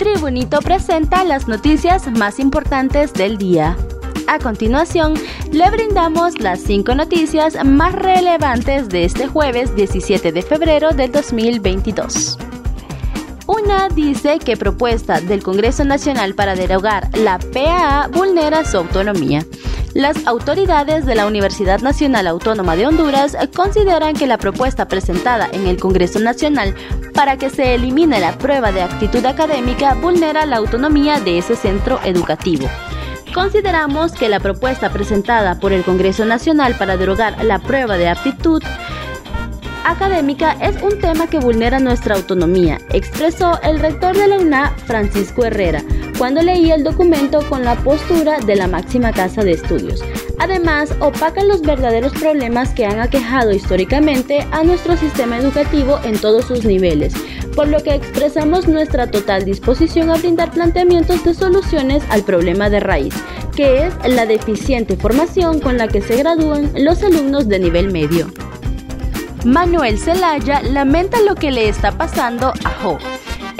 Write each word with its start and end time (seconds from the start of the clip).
Tribunito 0.00 0.60
presenta 0.62 1.24
las 1.24 1.46
noticias 1.46 2.10
más 2.10 2.38
importantes 2.38 3.12
del 3.12 3.36
día. 3.36 3.76
A 4.28 4.38
continuación, 4.38 5.12
le 5.52 5.70
brindamos 5.70 6.40
las 6.40 6.60
cinco 6.60 6.94
noticias 6.94 7.62
más 7.66 7.92
relevantes 7.92 8.88
de 8.88 9.04
este 9.04 9.26
jueves 9.26 9.76
17 9.76 10.32
de 10.32 10.40
febrero 10.40 10.92
del 10.92 11.12
2022. 11.12 12.38
Una 13.46 13.90
dice 13.90 14.38
que 14.38 14.56
propuesta 14.56 15.20
del 15.20 15.42
Congreso 15.42 15.84
Nacional 15.84 16.34
para 16.34 16.54
derogar 16.54 17.10
la 17.18 17.38
PAA 17.38 18.08
vulnera 18.08 18.64
su 18.64 18.78
autonomía. 18.78 19.44
Las 19.94 20.24
autoridades 20.26 21.04
de 21.04 21.16
la 21.16 21.26
Universidad 21.26 21.80
Nacional 21.80 22.28
Autónoma 22.28 22.76
de 22.76 22.86
Honduras 22.86 23.36
consideran 23.56 24.14
que 24.14 24.28
la 24.28 24.38
propuesta 24.38 24.86
presentada 24.86 25.48
en 25.50 25.66
el 25.66 25.80
Congreso 25.80 26.20
Nacional 26.20 26.76
para 27.12 27.36
que 27.36 27.50
se 27.50 27.74
elimine 27.74 28.20
la 28.20 28.38
prueba 28.38 28.70
de 28.70 28.82
actitud 28.82 29.24
académica 29.26 29.94
vulnera 29.94 30.46
la 30.46 30.58
autonomía 30.58 31.18
de 31.18 31.38
ese 31.38 31.56
centro 31.56 31.98
educativo. 32.04 32.68
Consideramos 33.34 34.12
que 34.12 34.28
la 34.28 34.38
propuesta 34.38 34.90
presentada 34.90 35.58
por 35.58 35.72
el 35.72 35.82
Congreso 35.82 36.24
Nacional 36.24 36.76
para 36.76 36.96
derogar 36.96 37.44
la 37.44 37.58
prueba 37.58 37.96
de 37.96 38.08
aptitud 38.08 38.62
académica 39.84 40.52
es 40.60 40.80
un 40.82 41.00
tema 41.00 41.26
que 41.26 41.40
vulnera 41.40 41.80
nuestra 41.80 42.14
autonomía, 42.14 42.78
expresó 42.90 43.60
el 43.62 43.80
rector 43.80 44.16
de 44.16 44.28
la 44.28 44.38
UNA, 44.38 44.72
Francisco 44.86 45.44
Herrera, 45.44 45.82
cuando 46.20 46.42
leía 46.42 46.74
el 46.74 46.84
documento 46.84 47.40
con 47.48 47.64
la 47.64 47.76
postura 47.76 48.40
de 48.40 48.54
la 48.54 48.66
máxima 48.66 49.10
casa 49.10 49.42
de 49.42 49.52
estudios. 49.52 50.04
Además, 50.38 50.94
opacan 51.00 51.48
los 51.48 51.62
verdaderos 51.62 52.12
problemas 52.12 52.74
que 52.74 52.84
han 52.84 53.00
aquejado 53.00 53.52
históricamente 53.52 54.46
a 54.50 54.62
nuestro 54.62 54.98
sistema 54.98 55.38
educativo 55.38 55.98
en 56.04 56.18
todos 56.18 56.44
sus 56.44 56.66
niveles, 56.66 57.14
por 57.56 57.68
lo 57.68 57.82
que 57.82 57.94
expresamos 57.94 58.68
nuestra 58.68 59.10
total 59.10 59.46
disposición 59.46 60.10
a 60.10 60.18
brindar 60.18 60.50
planteamientos 60.50 61.24
de 61.24 61.32
soluciones 61.32 62.02
al 62.10 62.22
problema 62.22 62.68
de 62.68 62.80
raíz, 62.80 63.14
que 63.56 63.86
es 63.86 63.94
la 64.06 64.26
deficiente 64.26 64.98
formación 64.98 65.58
con 65.58 65.78
la 65.78 65.88
que 65.88 66.02
se 66.02 66.16
gradúan 66.16 66.70
los 66.74 67.02
alumnos 67.02 67.48
de 67.48 67.60
nivel 67.60 67.92
medio. 67.92 68.30
Manuel 69.46 69.98
Zelaya 69.98 70.60
lamenta 70.60 71.18
lo 71.22 71.34
que 71.34 71.50
le 71.50 71.70
está 71.70 71.92
pasando 71.92 72.52
a 72.62 72.70
Jo 72.82 72.98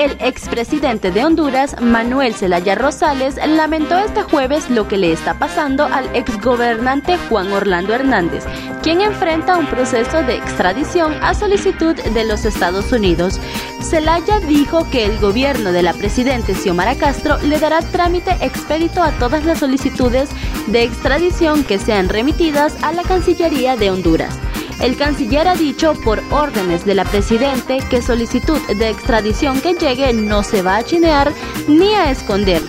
el 0.00 0.16
expresidente 0.20 1.10
de 1.10 1.26
Honduras, 1.26 1.76
Manuel 1.78 2.34
Zelaya 2.34 2.74
Rosales, 2.74 3.36
lamentó 3.36 3.98
este 3.98 4.22
jueves 4.22 4.70
lo 4.70 4.88
que 4.88 4.96
le 4.96 5.12
está 5.12 5.38
pasando 5.38 5.84
al 5.84 6.06
exgobernante 6.16 7.18
Juan 7.28 7.52
Orlando 7.52 7.92
Hernández, 7.92 8.46
quien 8.82 9.02
enfrenta 9.02 9.58
un 9.58 9.66
proceso 9.66 10.22
de 10.22 10.36
extradición 10.36 11.12
a 11.22 11.34
solicitud 11.34 11.94
de 11.94 12.24
los 12.24 12.46
Estados 12.46 12.90
Unidos. 12.92 13.38
Zelaya 13.82 14.40
dijo 14.40 14.88
que 14.88 15.04
el 15.04 15.18
gobierno 15.18 15.70
de 15.70 15.82
la 15.82 15.92
presidenta 15.92 16.54
Xiomara 16.54 16.94
Castro 16.94 17.36
le 17.42 17.58
dará 17.58 17.82
trámite 17.82 18.30
expedito 18.40 19.02
a 19.02 19.10
todas 19.18 19.44
las 19.44 19.58
solicitudes 19.58 20.30
de 20.68 20.82
extradición 20.82 21.62
que 21.62 21.78
sean 21.78 22.08
remitidas 22.08 22.74
a 22.82 22.92
la 22.92 23.02
Cancillería 23.02 23.76
de 23.76 23.90
Honduras. 23.90 24.34
El 24.80 24.96
canciller 24.96 25.46
ha 25.46 25.54
dicho 25.54 25.94
por 26.04 26.22
órdenes 26.30 26.86
de 26.86 26.94
la 26.94 27.04
Presidente 27.04 27.80
que 27.90 28.00
solicitud 28.00 28.58
de 28.66 28.88
extradición 28.88 29.60
que 29.60 29.74
llegue 29.74 30.12
no 30.14 30.42
se 30.42 30.62
va 30.62 30.76
a 30.76 30.82
chinear 30.82 31.32
ni 31.68 31.92
a 31.92 32.10
esconder. 32.10 32.62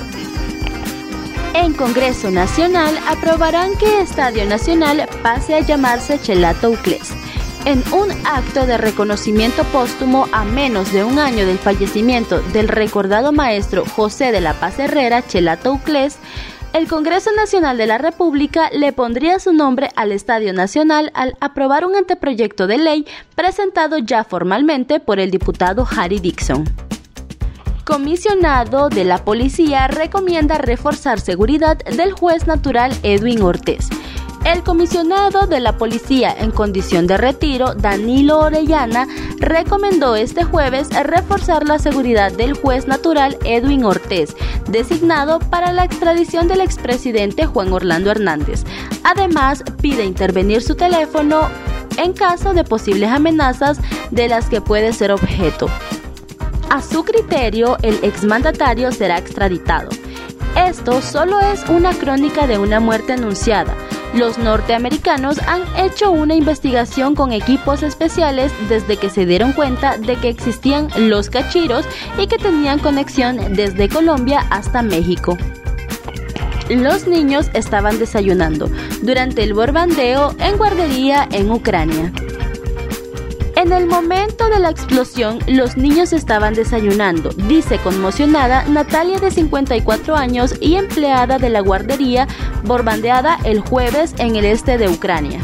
En 1.53 1.73
Congreso 1.73 2.29
Nacional 2.29 2.97
aprobarán 3.07 3.75
que 3.77 4.01
Estadio 4.01 4.45
Nacional 4.45 5.07
pase 5.23 5.55
a 5.55 5.61
llamarse 5.61 6.19
Chelato 6.19 6.71
Uclés. 6.71 7.11
En 7.63 7.83
un 7.93 8.09
acto 8.25 8.65
de 8.65 8.77
reconocimiento 8.77 9.63
póstumo 9.65 10.27
a 10.31 10.43
menos 10.43 10.91
de 10.91 11.03
un 11.03 11.19
año 11.19 11.45
del 11.45 11.59
fallecimiento 11.59 12.41
del 12.41 12.67
recordado 12.67 13.31
maestro 13.31 13.85
José 13.85 14.31
de 14.31 14.41
la 14.41 14.53
Paz 14.55 14.79
Herrera 14.79 15.25
Chelato 15.25 15.73
Uclés, 15.73 16.17
el 16.73 16.87
Congreso 16.87 17.31
Nacional 17.33 17.77
de 17.77 17.85
la 17.85 17.97
República 17.97 18.69
le 18.71 18.93
pondría 18.93 19.39
su 19.39 19.53
nombre 19.53 19.89
al 19.95 20.11
Estadio 20.11 20.53
Nacional 20.53 21.11
al 21.13 21.35
aprobar 21.39 21.85
un 21.85 21.95
anteproyecto 21.95 22.67
de 22.67 22.77
ley 22.77 23.05
presentado 23.35 23.97
ya 23.97 24.23
formalmente 24.23 24.99
por 24.99 25.19
el 25.19 25.31
diputado 25.31 25.85
Harry 25.97 26.19
Dixon. 26.19 26.63
Comisionado 27.83 28.89
de 28.89 29.03
la 29.03 29.25
Policía 29.25 29.87
recomienda 29.87 30.57
reforzar 30.57 31.19
seguridad 31.19 31.77
del 31.79 32.13
juez 32.13 32.47
natural 32.47 32.93
Edwin 33.03 33.41
Ortiz. 33.41 33.89
El 34.43 34.63
comisionado 34.63 35.45
de 35.45 35.59
la 35.59 35.77
policía 35.77 36.35
en 36.35 36.49
condición 36.49 37.05
de 37.05 37.17
retiro, 37.17 37.75
Danilo 37.75 38.39
Orellana, 38.39 39.07
recomendó 39.37 40.15
este 40.15 40.43
jueves 40.43 40.89
reforzar 41.03 41.67
la 41.67 41.77
seguridad 41.77 42.31
del 42.31 42.53
juez 42.53 42.87
natural 42.87 43.37
Edwin 43.45 43.85
Ortiz, 43.85 44.35
designado 44.67 45.39
para 45.39 45.71
la 45.71 45.85
extradición 45.85 46.47
del 46.47 46.61
expresidente 46.61 47.45
Juan 47.45 47.71
Orlando 47.71 48.09
Hernández. 48.09 48.63
Además, 49.03 49.63
pide 49.79 50.05
intervenir 50.05 50.63
su 50.63 50.73
teléfono 50.75 51.47
en 51.97 52.13
caso 52.13 52.55
de 52.55 52.63
posibles 52.63 53.11
amenazas 53.11 53.79
de 54.09 54.27
las 54.27 54.49
que 54.49 54.59
puede 54.59 54.91
ser 54.91 55.11
objeto. 55.11 55.67
A 56.71 56.81
su 56.81 57.03
criterio, 57.03 57.77
el 57.83 57.99
exmandatario 58.03 58.91
será 58.91 59.19
extraditado. 59.19 59.89
Esto 60.55 61.01
solo 61.01 61.39
es 61.39 61.63
una 61.69 61.93
crónica 61.93 62.47
de 62.47 62.57
una 62.57 62.79
muerte 62.79 63.13
anunciada 63.13 63.75
los 64.13 64.37
norteamericanos 64.37 65.39
han 65.39 65.61
hecho 65.77 66.11
una 66.11 66.35
investigación 66.35 67.15
con 67.15 67.31
equipos 67.31 67.83
especiales 67.83 68.51
desde 68.67 68.97
que 68.97 69.09
se 69.09 69.25
dieron 69.25 69.53
cuenta 69.53 69.97
de 69.97 70.15
que 70.17 70.29
existían 70.29 70.89
los 70.97 71.29
cachiros 71.29 71.85
y 72.17 72.27
que 72.27 72.37
tenían 72.37 72.79
conexión 72.79 73.53
desde 73.55 73.89
Colombia 73.89 74.45
hasta 74.49 74.81
México. 74.81 75.37
Los 76.69 77.07
niños 77.07 77.49
estaban 77.53 77.99
desayunando 77.99 78.69
durante 79.01 79.43
el 79.43 79.53
borbandeo 79.53 80.33
en 80.39 80.57
guardería 80.57 81.27
en 81.31 81.51
Ucrania. 81.51 82.11
En 83.71 83.77
el 83.77 83.87
momento 83.87 84.49
de 84.49 84.59
la 84.59 84.69
explosión, 84.69 85.39
los 85.47 85.77
niños 85.77 86.11
estaban 86.11 86.53
desayunando, 86.53 87.29
dice 87.29 87.77
conmocionada 87.77 88.65
Natalia 88.65 89.17
de 89.17 89.31
54 89.31 90.13
años 90.13 90.55
y 90.59 90.75
empleada 90.75 91.37
de 91.37 91.49
la 91.49 91.61
guardería 91.61 92.27
borbandeada 92.65 93.39
el 93.45 93.61
jueves 93.61 94.13
en 94.17 94.35
el 94.35 94.43
este 94.43 94.77
de 94.77 94.89
Ucrania. 94.89 95.39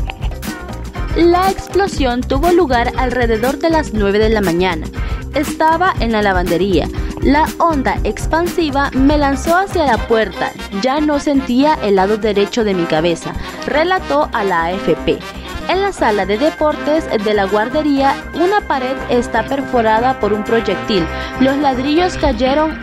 La 1.16 1.50
explosión 1.50 2.20
tuvo 2.20 2.52
lugar 2.52 2.92
alrededor 2.98 3.60
de 3.60 3.70
las 3.70 3.94
9 3.94 4.20
de 4.20 4.30
la 4.30 4.42
mañana. 4.42 4.88
Estaba 5.34 5.94
en 6.02 6.12
la 6.12 6.22
lavandería. 6.22 6.90
La 7.22 7.48
onda 7.60 7.98
expansiva 8.04 8.92
me 8.92 9.18
lanzó 9.18 9.56
hacia 9.56 9.86
la 9.86 10.06
puerta. 10.06 10.52
Ya 10.82 11.00
no 11.00 11.22
sentía 11.22 11.76
el 11.82 11.96
lado 11.96 12.18
derecho 12.18 12.66
de 12.66 12.74
mi 12.74 12.84
cabeza, 12.88 13.32
relató 13.66 14.30
a 14.34 14.44
la 14.44 14.66
AFP. 14.66 15.18
En 15.70 15.82
la 15.82 15.92
sala 15.92 16.26
de 16.26 16.38
deportes 16.38 17.06
de 17.24 17.34
la 17.34 17.46
guardería, 17.46 18.16
una 18.34 18.62
pared 18.62 18.96
está 19.10 19.46
perforada 19.46 20.18
por 20.20 20.32
un 20.32 20.46
proyectil. 20.46 21.06
Los 21.42 21.58
ladrillos 21.58 22.18
cayeron, 22.18 22.78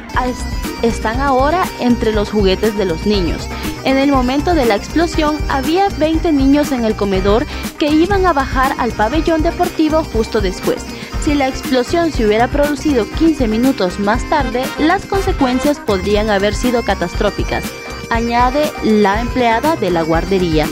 están 0.83 1.21
ahora 1.21 1.65
entre 1.81 2.13
los 2.13 2.31
juguetes 2.31 2.77
de 2.77 2.85
los 2.85 3.07
niños. 3.07 3.49
En 3.85 3.97
el 3.97 4.11
momento 4.11 4.55
de 4.55 4.67
la 4.67 4.77
explosión 4.77 5.39
había 5.49 5.89
20 5.89 6.31
niños 6.33 6.73
en 6.73 6.85
el 6.85 6.95
comedor 6.95 7.47
que 7.79 7.89
iban 7.89 8.27
a 8.27 8.35
bajar 8.35 8.75
al 8.77 8.93
pabellón 8.93 9.43
deportivo 9.43 10.05
justo 10.05 10.43
después. 10.43 10.85
Si 11.23 11.35
la 11.35 11.49
explosión 11.49 12.13
se 12.13 12.27
hubiera 12.27 12.49
producido 12.49 13.07
15 13.19 13.49
minutos 13.49 13.99
más 13.99 14.29
tarde, 14.29 14.63
las 14.79 15.07
consecuencias 15.07 15.79
podrían 15.79 16.29
haber 16.29 16.55
sido 16.55 16.83
catastróficas, 16.83 17.65
añade 18.11 18.71
la 18.83 19.23
empleada 19.23 19.77
de 19.77 19.91
la 19.91 20.03
guardería. 20.03 20.67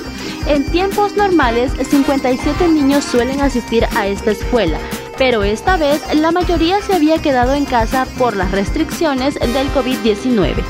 En 0.46 0.64
tiempos 0.64 1.16
normales, 1.16 1.72
57 1.72 2.68
niños 2.68 3.04
suelen 3.04 3.40
asistir 3.40 3.86
a 3.94 4.08
esta 4.08 4.32
escuela, 4.32 4.78
pero 5.16 5.44
esta 5.44 5.76
vez 5.76 6.02
la 6.14 6.32
mayoría 6.32 6.82
se 6.82 6.94
había 6.94 7.18
quedado 7.18 7.54
en 7.54 7.64
casa 7.64 8.06
por 8.18 8.36
las 8.36 8.50
restricciones 8.50 9.34
del 9.34 9.68
COVID-19. 9.72 10.62